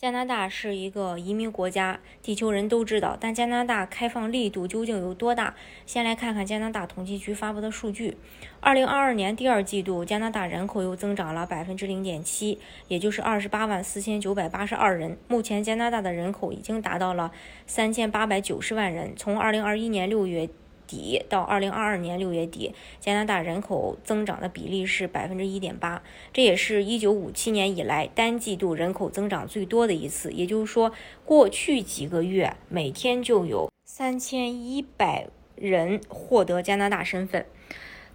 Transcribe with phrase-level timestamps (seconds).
[0.00, 3.18] 加拿大是一个移民国家，地球人都知道。
[3.20, 5.54] 但加拿大开放力度究竟有多大？
[5.84, 8.16] 先来看看加拿大统计局发布的数据：
[8.60, 15.18] 二零二二年第二季度，加拿大人口又增长了百分之零点七，也就是二十八万四千九百八十二人。
[15.28, 17.30] 目前，加拿大的人口已经达到了
[17.66, 19.12] 三千八百九十万人。
[19.14, 20.48] 从二零二一年六月。
[20.90, 30.32] 底到二零二二年六月底，加拿大人口增长的比例是百分之一点八，这也是一九五七年以来单季度人口增长最多的一次。
[30.32, 30.92] 也就是说，
[31.24, 37.46] 过去几个月每天就有三千一百人获得加拿大身份。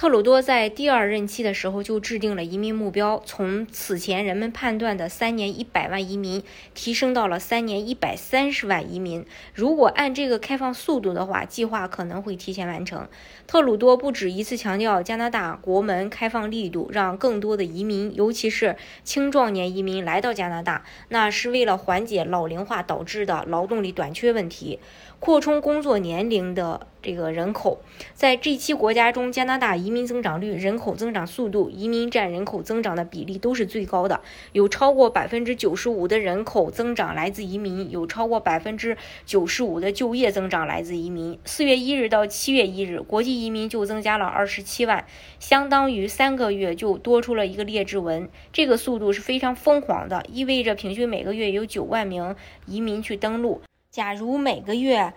[0.00, 6.42] 特鲁多在第二任期的时候就制定了移民目标，从此前人们判断的三年一百万移民
[6.72, 9.26] 提升到了三年一百三十万移民。
[9.52, 13.06] 如果按这个开放速度的话，计划可能会提前完成。
[13.46, 24.78] 特鲁多不止一次强调加拿大国门开放力度，让更多的移民，尤其是青壮年移民来到加拿大，那是为了缓解老龄化导致的劳动力短缺问题，
[25.18, 26.86] 扩充工作年龄的。
[27.02, 27.80] 这个人口
[28.14, 34.20] 在这七国家中，加拿大移民增长率、人口增长速度、移民占人口增长的比例都是最高的，
[34.52, 41.38] 有超过百分之九十五的人口增长来自移民，有超过百分之九十五的就业增长来自移民。
[41.44, 45.06] 四月一日到七月一日，国际移民就增加了二十七万，
[45.38, 48.28] 相当于三个月就多出了一个列治文。
[48.52, 53.62] 这个速度是非常疯狂的，意味着平均每个月有九万名移民去登陆。
[53.90, 55.14] 假如每个月。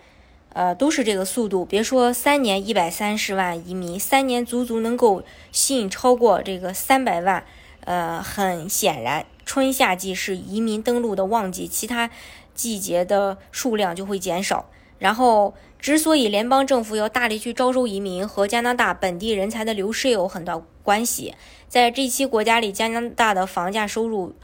[0.54, 1.64] 呃，都是这个速度。
[1.66, 7.44] 别说三年一百三十万移民，三年足足能够吸引超过这个三百万。
[7.84, 12.08] 呃，很显然，春夏季是移民登陆的旺季，其他
[12.54, 14.70] 季节的数量就会减少。
[14.98, 21.34] 然后，之所以联邦政府要大力去招收移民，和加拿大本地人才的流失有很大关系。
[21.68, 24.34] 在这期国家里，加拿大的房价收入。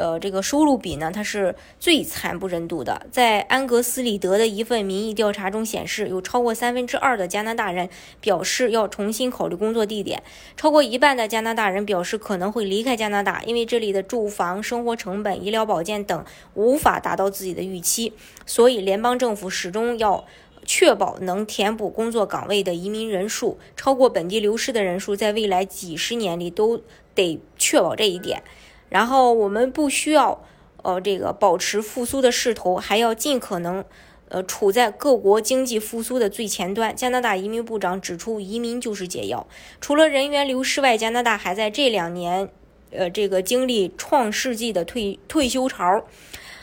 [0.00, 3.06] 呃，这个收入比呢，它是最惨不忍睹的。
[3.10, 10.22] 在安格斯里德的一份民意调查中显示，有超过三分之二的加拿大人表示要重新考虑工作地点，
[10.56, 16.24] 超过一半的加拿大人表示可能会离开加拿大，因为这里的住房、生活成本、医疗保健等
[16.54, 18.14] 无法达到自己的预期。
[18.46, 20.24] 所以，联邦政府始终要
[20.64, 26.80] 确保能填补工作岗位的移民人数超过本地流失的人数，在未来几十年里都
[27.14, 28.42] 得确保这一点。
[28.90, 30.44] 然后我们不需要，
[30.82, 33.82] 呃，这个保持复苏的势头，还要尽可能，
[34.28, 36.94] 呃，处在各国经济复苏的最前端。
[36.94, 39.46] 加拿大移民部长指出，移民就是解药。
[39.80, 42.50] 除了人员流失外，加拿大还在这两年，
[42.90, 46.04] 呃，这个经历创世纪的退退休潮。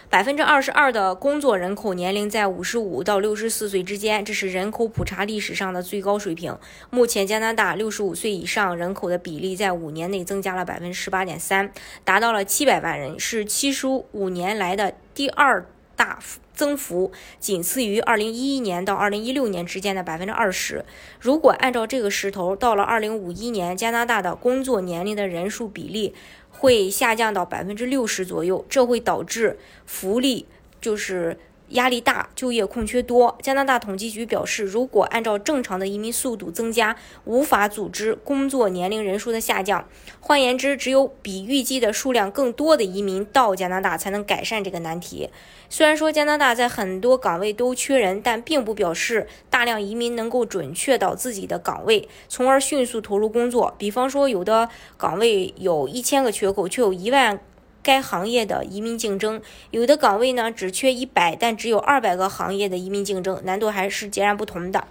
[0.09, 6.57] 百分之二十二的工作人口年龄在五十五到六十四岁之间，这是人口普查历史上的最高水平。
[6.89, 11.69] 目前，加拿大六十五岁以上人口的比例在五年内增加了百分之十八点三，
[12.05, 15.65] 达到了七百万人，是七十五年来的第二
[15.97, 20.85] 大幅增幅，仅次于二零一一年到二零一六年之间的百分之二十。
[21.19, 26.15] 如果按照这个势头，到了二零五一年，加拿大的工作年龄的人数比例。
[26.59, 30.47] 会下降到百分之六十左右，这会导致福利
[30.81, 31.37] 就是。
[31.69, 33.37] 压力大，就业空缺多。
[33.41, 36.95] 加拿大统计局表示，如果按照正常的移民速度增加，
[37.25, 39.87] 无法组织工作年龄人数的下降。
[40.19, 45.29] 换言之，只有比预计的数量更多的移民到加拿大，才能改善这个难题。
[45.69, 53.75] 虽然说加拿大在很多岗位都缺人，但并不表示大量移民能够准确到自己的岗位，从而迅速投入工作。
[53.77, 57.39] 比方说，有的岗位有一千个缺口，却有一万。
[57.87, 64.85] 该行业的移民竞争，有的岗位呢只缺一百，但只有二百个行业的移民竞争，难度还是截然不同的。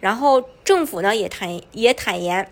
[0.00, 2.48] 然后政府呢也坦也坦言。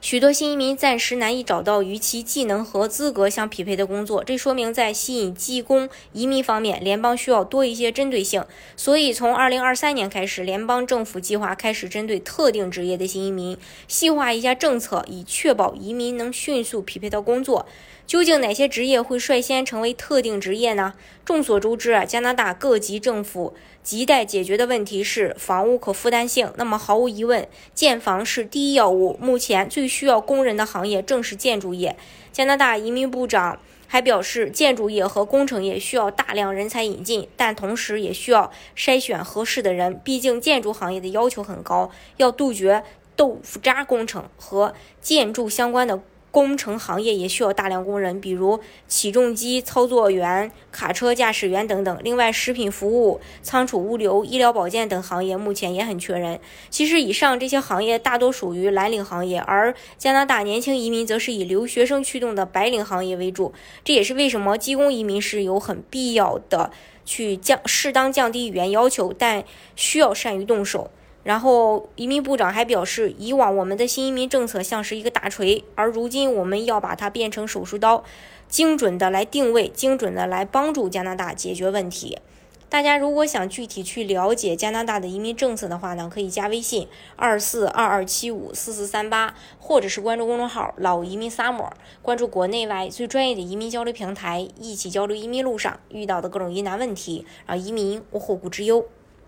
[0.00, 8.44] 许多新移民暂时难以找到与其技能和资格相匹配的工作，这说明在吸引技工移民方面，联邦需要多一些针对性。
[8.76, 13.58] 所以，从二零二三年开始，联邦政府计划开始针对特定职业的新移民
[13.88, 17.66] 细化一下政策，以确保移民能迅速匹配到工作。
[18.06, 20.94] 究竟哪些职业会率先成为特定职业呢？
[21.24, 23.54] 众所周知啊，加拿大各级政府
[23.84, 26.52] 亟待解决的问题是房屋可负担性。
[26.56, 29.18] 那么，毫无疑问，建房是第一要务。
[29.20, 31.96] 目前最需要工人的行业正是建筑业。
[32.30, 33.58] 加拿大移民部长
[33.88, 40.00] 还表示，建筑业和工程业需要大量人才引进，但同时也需要筛选合适的人。
[40.04, 42.84] 毕竟建筑行业的要求很高，要杜绝
[43.16, 46.00] 豆腐渣工程和建筑相关的。
[46.36, 51.98] 工程行业也需要大量工人，比如起重机操作员、卡车驾驶员等等。
[52.04, 56.38] 另外，食品服务、仓储物流、医疗保健等行业目前也很缺人。
[56.68, 63.54] 其实，以上这些行业大多属于蓝领行业，而加拿大年轻移民则是以留学生驱动的白领行业为主。
[63.82, 66.70] 这也是为什么技工移民是有很必要的，
[67.06, 69.42] 去降适当降低语言要求，但
[69.74, 70.90] 需要善于动手。
[71.26, 78.04] 然后，移民部长还表示，以往我们的新移民政策像是一个大锤，而如今我们要把它变成手术刀，
[78.48, 82.16] 精准的来定位，精准的来帮助加拿大解决问题。
[82.68, 86.86] 大家如果想具体去了解加拿大的移民政策的话呢，可以加微信
[87.16, 91.70] 二四二二七五四四三八，或者是关注公众号“老移民 summer”，
[92.02, 98.86] 关注国内外最专业的移民交流平台，一起交流移民路上遇到的各种疑难问题，让移民无后顾之忧。